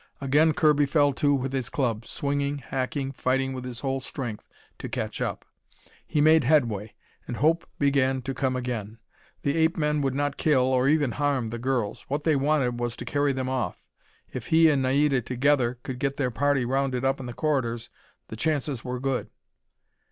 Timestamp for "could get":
15.83-16.17